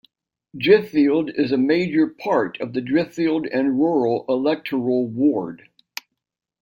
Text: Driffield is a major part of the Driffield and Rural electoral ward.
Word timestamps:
Driffield 0.57 1.29
is 1.37 1.51
a 1.51 1.59
major 1.59 2.07
part 2.07 2.59
of 2.59 2.73
the 2.73 2.81
Driffield 2.81 3.45
and 3.53 3.77
Rural 3.77 4.25
electoral 4.27 5.07
ward. 5.07 5.69